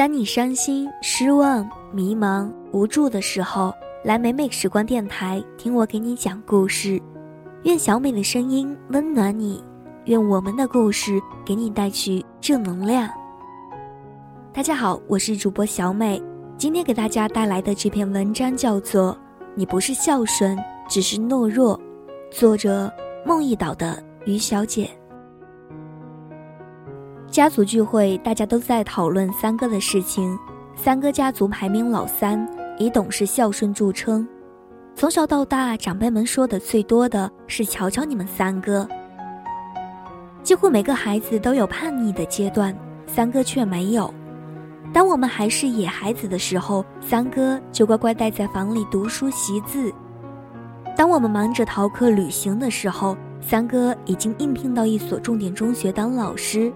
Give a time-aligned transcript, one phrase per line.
[0.00, 3.70] 当你伤心、失望、迷茫、无助的时候，
[4.02, 6.98] 来美美时光电台听我给你讲故事。
[7.64, 9.62] 愿小美的声音温暖你，
[10.06, 13.10] 愿我们的故事给你带去正能量。
[14.54, 16.18] 大家好，我是主播小美，
[16.56, 19.12] 今天给大家带来的这篇文章叫做
[19.54, 20.58] 《你不是孝顺，
[20.88, 21.78] 只是懦弱》，
[22.34, 22.90] 作者
[23.26, 24.88] 梦一岛的于小姐。
[27.30, 30.36] 家族聚会，大家都在讨论三哥的事情。
[30.74, 32.44] 三哥家族排名老三，
[32.76, 34.26] 以懂事孝顺著称。
[34.96, 38.86] 从小到大，长辈们说的最多的是“瞧瞧你们三哥”。
[40.42, 42.76] 几乎每个孩子都有叛逆的阶段，
[43.06, 44.12] 三哥却没有。
[44.92, 49.92] 当我们还是野孩子的时候，三哥就乖乖待在房里读书习字；
[50.96, 56.72] 当我们忙着逃课旅行的时候，三哥已经应聘到一所重点中学当老师。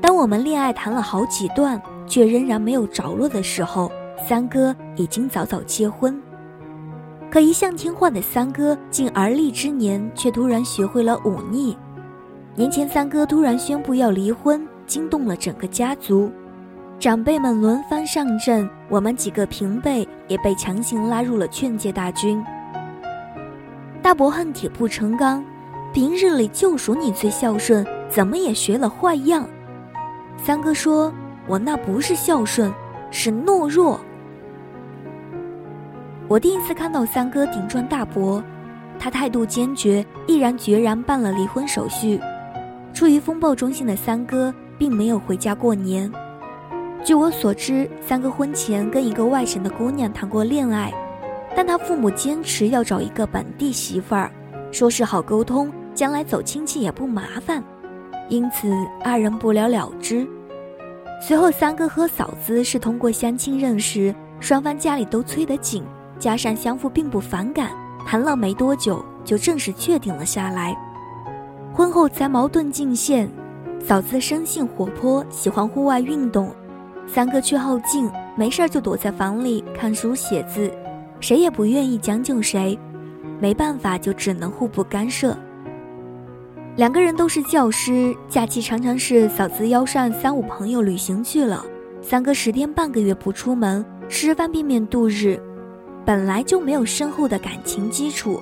[0.00, 3.90] 当我们恋爱谈了好几段，却仍然没有着落的时候，
[4.28, 6.20] 三哥已经早早结婚。
[7.30, 11.76] 可一向听话的三哥，近而立之年却突然学会了忤逆。
[12.54, 16.30] 年前，三哥突然宣布要离婚，惊动了整个家族，
[16.98, 22.42] 长辈们轮番上阵，我们几个平辈也被强行拉入了劝诫大军。
[24.00, 25.44] 大伯恨铁不成钢，
[25.92, 29.46] 平日里就数你最孝顺，怎么也学了坏样。
[30.38, 31.12] 三哥说
[31.46, 32.72] ：“我那不是孝顺，
[33.10, 34.00] 是懦弱。”
[36.28, 38.42] 我第一次看到三哥顶撞大伯，
[38.98, 42.20] 他态度坚决，毅然决然办了离婚手续。
[42.94, 46.10] 处于风暴中心的三哥并没有回家过年。
[47.04, 50.92] 据我所知，三哥婚前跟一个外省的姑娘谈过恋爱，
[51.54, 54.30] 但他父母坚持要找一个本地媳妇儿，
[54.70, 57.62] 说是好沟通，将来走亲戚也不麻烦。
[58.28, 58.70] 因此，
[59.02, 60.26] 二人不了了之。
[61.20, 65.82] 随后，三哥和嫂子是通过相亲认识，双方家里都催得紧，
[66.18, 67.70] 加上相互并不反感，
[68.06, 70.76] 谈了没多久就正式确定了下来。
[71.74, 73.28] 婚后才矛盾尽现，
[73.80, 76.54] 嫂子生性活泼，喜欢户外运动，
[77.06, 80.70] 三哥却好静，没事就躲在房里看书写字，
[81.18, 82.78] 谁也不愿意将就谁，
[83.40, 85.36] 没办法就只能互不干涉。
[86.78, 91.66] 两个人都是教师，假期常常是嫂子邀上三五朋友旅行去了，
[92.00, 95.42] 三哥十天半个月不出门，吃方便面度日。
[96.06, 98.40] 本来就没有深厚的感情基础，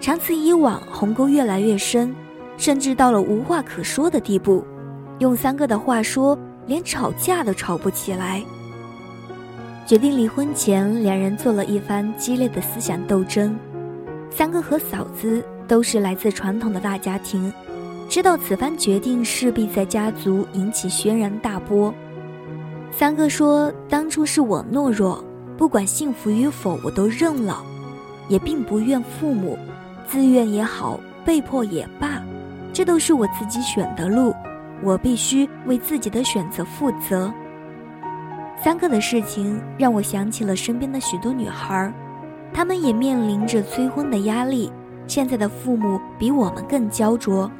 [0.00, 2.14] 长此以往，鸿沟越来越深，
[2.56, 4.64] 甚至到了无话可说的地步。
[5.18, 6.38] 用三哥的话说，
[6.68, 8.44] 连吵架都吵不起来。
[9.84, 13.58] 决定离婚前，两人做了一番激烈的思想斗争。
[14.30, 15.44] 三哥和嫂子。
[15.68, 17.52] 都是来自传统的大家庭，
[18.08, 21.92] 知道此番决定势必在家族引起轩然大波。
[22.90, 25.22] 三哥说：“当初是我懦弱，
[25.58, 27.62] 不管幸福与否，我都认了，
[28.28, 29.58] 也并不怨父母，
[30.06, 32.22] 自愿也好，被迫也罢，
[32.72, 34.34] 这都是我自己选的路，
[34.82, 37.32] 我必须为自己的选择负责。”
[38.62, 41.92] 三哥的事情让我想起了身边的许多女孩，
[42.54, 44.72] 她们也面临着催婚的压力。
[45.06, 47.50] 现在的父母比我们更焦灼，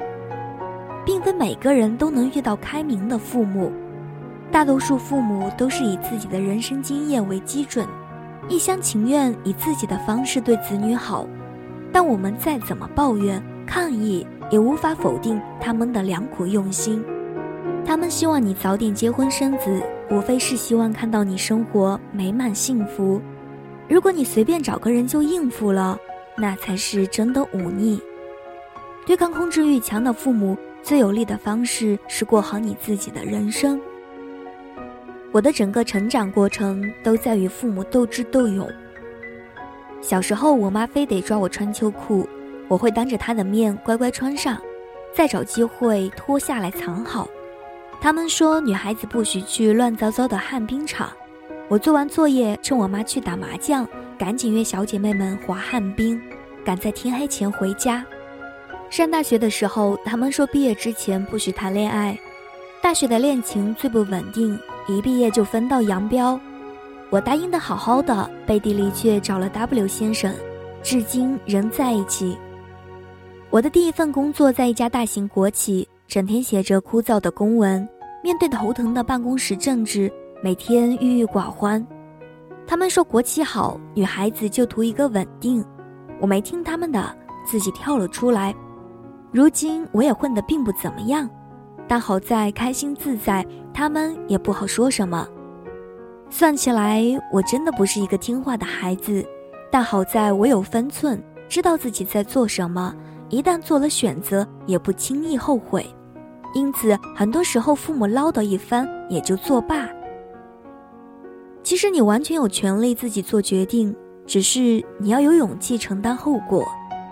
[1.05, 3.71] 并非每个人都能遇到开明的父母，
[4.51, 7.87] 大多数父母都是以自己的人生经验为基准，
[8.49, 11.27] 一厢情愿以自己的方式对子女好。
[11.91, 17.03] 但我们再怎么抱怨抗议，也无法否定他们的良苦用心。
[17.85, 19.81] 他们希望你早点结婚生子，
[20.11, 23.21] 无非是希望看到你生活美满幸福。
[23.87, 25.97] 如果你随便找个人就应付了，
[26.37, 27.99] 那才是真的忤逆。
[29.05, 33.79] 对抗控制欲强的父母，最有力的方式是过好你自己的人生。
[35.31, 38.69] 我的整个成长过程都在与父母斗智斗勇。
[40.01, 42.27] 小时候，我妈非得抓我穿秋裤，
[42.67, 44.57] 我会当着她的面乖乖穿上，
[45.13, 47.27] 再找机会脱下来藏好。
[47.99, 51.09] 他们说女孩子不许去乱糟糟的旱冰场。
[51.67, 53.87] 我做完作业，趁我妈去打麻将。
[54.17, 56.19] 赶紧约小姐妹们滑旱冰，
[56.67, 58.05] 赶在天黑前回家。
[58.89, 62.19] 上大学的时候，他们说毕业之前不许谈恋爱，
[62.81, 66.37] 大学的恋情最不稳定，一毕业就分道扬镳。
[67.09, 70.33] 我答应的好好的，背地里却找了 W 先生，
[70.83, 72.37] 至今仍在一起。
[73.49, 77.87] 我的第一份工作在一家大型国企，整天写着枯燥的公文，
[78.21, 80.11] 面对头疼的办公室政治，
[80.43, 81.87] 每天郁郁寡欢。
[82.67, 85.63] 他们说国企好，女孩子就图一个稳定。
[86.19, 87.15] 我没听他们的，
[87.45, 88.53] 自己跳了出来。
[89.31, 91.29] 如今我也混得并不怎么样，
[91.87, 95.27] 但好在开心自在，他们也不好说什么。
[96.29, 99.25] 算起来，我真的不是一个听话的孩子，
[99.71, 102.95] 但好在我有分寸，知道自己在做什么。
[103.29, 105.85] 一旦做了选择，也不轻易后悔。
[106.53, 109.87] 因此，很多时候父母唠叨一番，也就作罢。
[111.61, 113.93] 其实你完全有权利自己做决定，
[114.27, 116.63] 只是你要有勇气承担后果。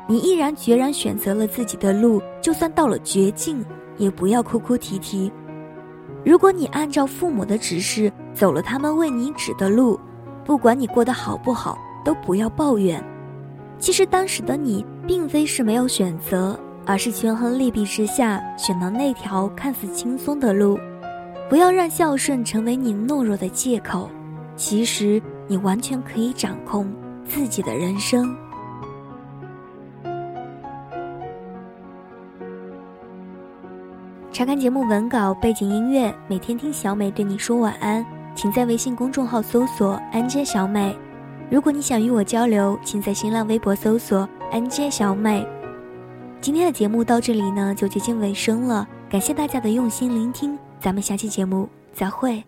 [0.07, 3.65] 你毅然决然选择了自己的路，就算到了绝境，
[3.97, 5.31] 也不要哭哭啼啼。
[6.23, 9.99] 如果你按照父母的指示走了他们为你指的路，
[10.43, 13.03] 不管你过得好不好，都不要抱怨。
[13.79, 20.77] 其实当时的你，并非是没有选择，而是权衡利弊之下，选了那条看似轻松的路。
[21.49, 24.09] 不要让孝顺成为你懦弱的借口。
[24.55, 26.91] 其实你完全可以掌控
[27.27, 28.35] 自己的人生。
[34.31, 38.05] 查看节目文稿、背景音乐，每天听小美对你说晚安，
[38.35, 40.93] 请在微信公众号搜索“安杰小美”。
[41.49, 45.47] 如果你想与我交流，请在新浪微博搜索“安杰小美”。
[46.41, 52.43] 今天的节目到这里呢，就接近尾声了，感谢大家的用心聆听，咱们下期节目再会。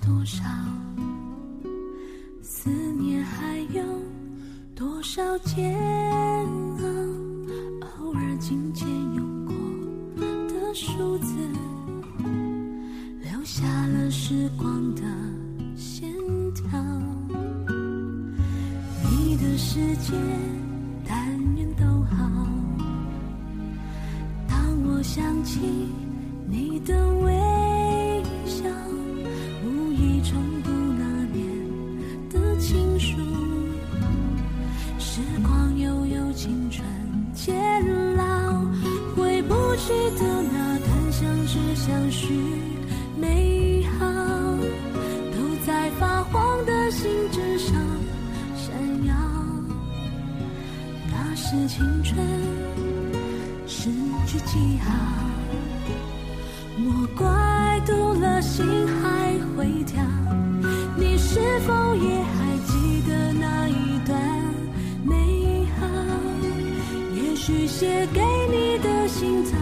[0.00, 0.42] 多少
[2.40, 3.82] 思念，还有
[4.74, 5.78] 多少煎
[6.78, 6.84] 熬，
[8.00, 9.54] 偶尔金钱用过
[10.48, 11.34] 的数字，
[13.20, 15.02] 留下了时光的
[15.76, 16.08] 线
[16.54, 16.80] 条。
[19.04, 20.12] 你的世界，
[21.06, 22.46] 但愿都好。
[24.48, 25.60] 当我想起
[26.48, 27.51] 你的微
[40.50, 42.34] 那段相知相许
[43.20, 44.06] 美好，
[45.32, 45.36] 都
[45.66, 47.74] 在发黄的信纸上
[48.56, 48.72] 闪
[49.06, 49.14] 耀。
[51.10, 52.16] 那是青春
[53.66, 53.90] 失
[54.26, 54.92] 去记号，
[56.78, 60.02] 莫怪读了心还会跳。
[60.96, 64.18] 你是否也还记得那一段
[65.04, 65.86] 美好？
[67.14, 67.34] 也？
[67.34, 68.20] 许写给
[68.52, 69.52] 你的信早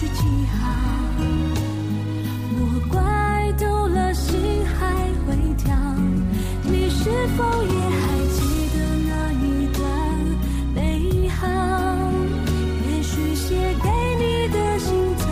[0.00, 0.56] 去记号
[2.56, 5.76] 我怪丢了心还会跳。
[6.62, 8.00] 你是否也还
[8.32, 8.40] 记
[8.72, 9.12] 得那
[9.44, 9.44] 一
[9.76, 9.84] 段
[10.74, 11.46] 美好
[12.88, 14.88] 也许写给你的信
[15.18, 15.26] 早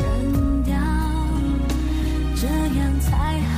[0.00, 0.74] 扔掉
[2.34, 3.57] 这样才好。